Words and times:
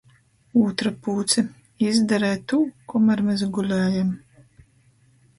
Ūtra 0.59 0.91
pūce: 1.07 1.43
-Jī 1.83 1.89
izdarē 1.95 2.31
tū, 2.53 2.59
komer 2.93 3.21
mes 3.27 3.43
gulējem. 3.59 4.09